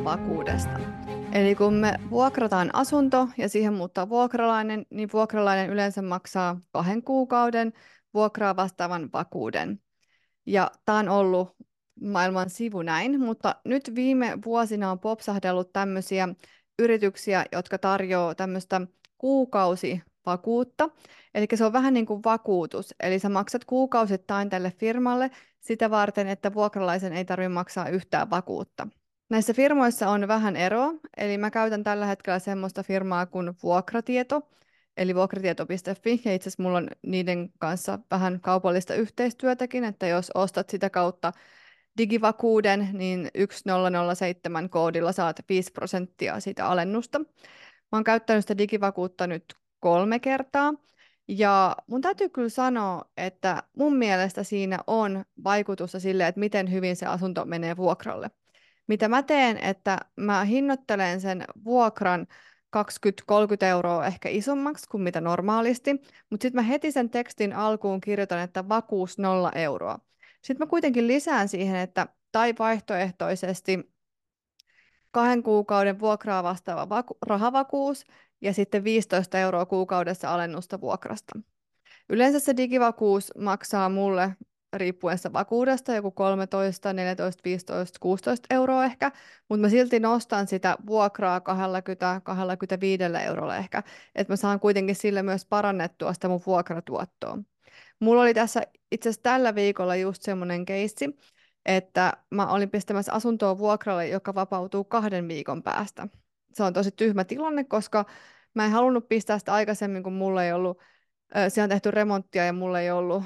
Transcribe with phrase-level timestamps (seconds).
[0.00, 0.80] nollavakuudesta.
[1.32, 7.72] Eli kun me vuokrataan asunto ja siihen muuttaa vuokralainen, niin vuokralainen yleensä maksaa kahden kuukauden
[8.14, 9.80] vuokraa vastaavan vakuuden.
[10.46, 11.56] Ja tämä on ollut
[12.00, 16.28] maailman sivu näin, mutta nyt viime vuosina on popsahdellut tämmöisiä
[16.78, 18.80] yrityksiä, jotka tarjoaa tämmöistä
[19.18, 20.88] kuukausivakuutta.
[21.34, 25.30] Eli se on vähän niin kuin vakuutus, eli sä maksat kuukausittain tälle firmalle
[25.60, 28.88] sitä varten, että vuokralaisen ei tarvitse maksaa yhtään vakuutta.
[29.30, 34.48] Näissä firmoissa on vähän eroa, eli mä käytän tällä hetkellä semmoista firmaa kuin Vuokratieto,
[34.96, 40.70] eli vuokratieto.fi, ja itse asiassa mulla on niiden kanssa vähän kaupallista yhteistyötäkin, että jos ostat
[40.70, 41.32] sitä kautta
[41.98, 47.18] digivakuuden, niin 1007 koodilla saat 5 prosenttia siitä alennusta.
[47.18, 47.26] Mä
[47.92, 49.44] oon käyttänyt sitä digivakuutta nyt
[49.80, 50.74] kolme kertaa,
[51.28, 56.96] ja mun täytyy kyllä sanoa, että mun mielestä siinä on vaikutusta sille, että miten hyvin
[56.96, 58.30] se asunto menee vuokralle.
[58.90, 62.26] Mitä mä teen, että mä hinnoittelen sen vuokran
[62.76, 65.92] 20-30 euroa ehkä isommaksi kuin mitä normaalisti,
[66.30, 69.98] mutta sitten mä heti sen tekstin alkuun kirjoitan, että vakuus 0 euroa.
[70.42, 73.92] Sitten mä kuitenkin lisään siihen, että tai vaihtoehtoisesti
[75.10, 78.04] kahden kuukauden vuokraa vastaava vaku- rahavakuus
[78.40, 81.40] ja sitten 15 euroa kuukaudessa alennusta vuokrasta.
[82.08, 84.36] Yleensä se digivakuus maksaa mulle
[84.72, 89.12] riippuen vakuudesta joku 13, 14, 15, 16 euroa ehkä,
[89.48, 93.82] mutta mä silti nostan sitä vuokraa 20, 25 eurolla ehkä,
[94.14, 97.38] että mä saan kuitenkin sille myös parannettua sitä mun vuokratuottoa.
[98.00, 101.18] Mulla oli tässä itse asiassa tällä viikolla just semmoinen keissi,
[101.66, 106.08] että mä olin pistämässä asuntoa vuokralle, joka vapautuu kahden viikon päästä.
[106.54, 108.04] Se on tosi tyhmä tilanne, koska
[108.54, 110.78] mä en halunnut pistää sitä aikaisemmin, kun mulla ei ollut
[111.48, 113.22] siellä on tehty remonttia ja mulla ei ollut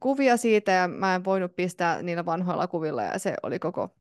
[0.00, 3.94] kuvia siitä ja mä en voinut pistää niillä vanhoilla kuvilla ja se oli koko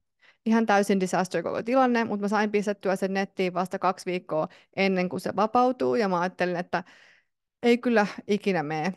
[0.45, 5.09] ihan täysin disaster koko tilanne, mutta mä sain pistettyä sen nettiin vasta kaksi viikkoa ennen
[5.09, 6.83] kuin se vapautuu ja mä ajattelin, että
[7.63, 8.93] ei kyllä ikinä mene.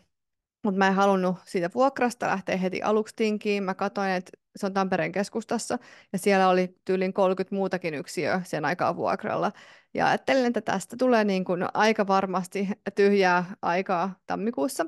[0.65, 3.63] Mutta mä en halunnut siitä vuokrasta lähteä heti aluksi tinkiin.
[3.63, 5.79] Mä katsoin, että se on Tampereen keskustassa
[6.13, 9.53] ja siellä oli tyylin 30 muutakin yksiöä sen aikaa vuokralla.
[9.95, 14.87] Ja ajattelin, että tästä tulee niin kuin aika varmasti tyhjää aikaa tammikuussa.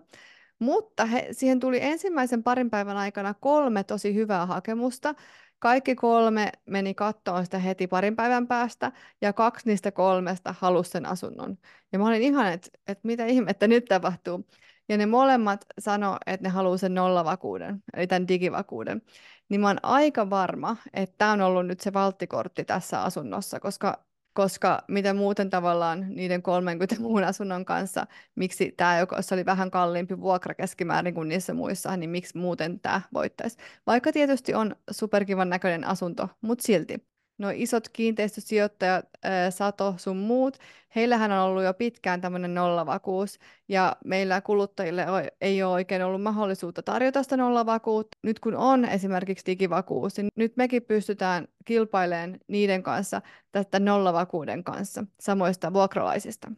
[0.59, 5.15] Mutta he, siihen tuli ensimmäisen parin päivän aikana kolme tosi hyvää hakemusta.
[5.59, 11.07] Kaikki kolme meni kattoon sitä heti parin päivän päästä, ja kaksi niistä kolmesta halusi sen
[11.07, 11.59] asunnon.
[11.93, 14.47] Ja mä olin ihan, että, että mitä ihmettä nyt tapahtuu.
[14.89, 19.03] Ja ne molemmat sano, että ne haluaa sen nollavakuuden, eli tämän digivakuuden.
[19.49, 24.05] Niin mä oon aika varma, että tämä on ollut nyt se valttikortti tässä asunnossa, koska
[24.35, 30.21] koska mitä muuten tavallaan niiden 30 muun asunnon kanssa, miksi tämä, joka oli vähän kalliimpi
[30.21, 33.59] vuokra keskimäärin kuin niissä muissa, niin miksi muuten tämä voittaisi.
[33.87, 39.05] Vaikka tietysti on superkivan näköinen asunto, mutta silti nuo isot kiinteistösijoittajat,
[39.51, 40.59] Sato sun muut,
[40.97, 45.07] heillähän on ollut jo pitkään tämmöinen nollavakuus, ja meillä kuluttajille
[45.41, 48.19] ei ole oikein ollut mahdollisuutta tarjota sitä nollavakuutta.
[48.23, 53.23] Nyt kun on esimerkiksi digivakuus, niin nyt mekin pystytään kilpailemaan niiden kanssa
[53.53, 56.53] tästä nollavakuuden kanssa, samoista vuokralaisista.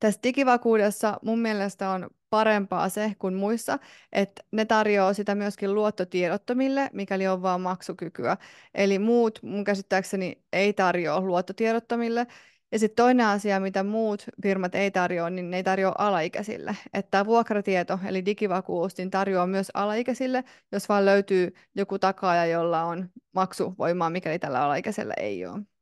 [0.00, 3.78] Tässä digivakuudessa mun mielestä on parempaa se kuin muissa,
[4.12, 8.36] että ne tarjoaa sitä myöskin luottotiedottomille, mikäli on vain maksukykyä.
[8.74, 12.26] Eli muut mun käsittääkseni ei tarjoa luottotiedottomille.
[12.72, 16.76] Ja sitten toinen asia, mitä muut firmat ei tarjoa, niin ne ei tarjoa alaikäisille.
[16.94, 23.10] Että vuokratieto, eli digivakuus, niin tarjoaa myös alaikäisille, jos vaan löytyy joku takaaja, jolla on
[23.32, 25.77] maksuvoimaa, mikäli tällä alaikäisellä ei ole.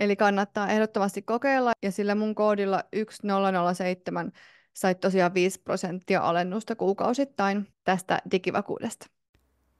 [0.00, 2.82] Eli kannattaa ehdottomasti kokeilla, ja sillä mun koodilla
[3.22, 4.32] 1007
[4.74, 9.06] sait tosiaan 5 prosenttia alennusta kuukausittain tästä digivakuudesta.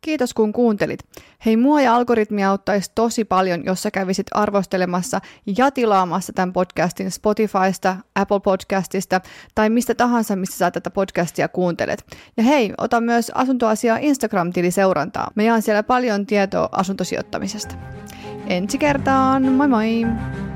[0.01, 1.01] Kiitos kun kuuntelit.
[1.47, 5.21] Hei, mua ja algoritmia auttaisi tosi paljon, jos sä kävisit arvostelemassa
[5.59, 9.21] ja tilaamassa tämän podcastin Spotifysta, Apple Podcastista
[9.55, 12.05] tai mistä tahansa, missä sä tätä podcastia kuuntelet.
[12.37, 15.31] Ja hei, ota myös asuntoasiaa Instagram-tili seurantaa.
[15.35, 17.75] Me jaan siellä paljon tietoa asuntosijoittamisesta.
[18.51, 20.50] Ensi kertaan, moi moi!